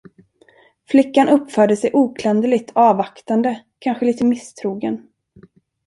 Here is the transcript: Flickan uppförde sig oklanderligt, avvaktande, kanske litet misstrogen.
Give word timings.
Flickan 0.89 1.29
uppförde 1.29 1.75
sig 1.75 1.91
oklanderligt, 1.93 2.71
avvaktande, 2.75 3.61
kanske 3.79 4.05
litet 4.05 4.27
misstrogen. 4.27 5.07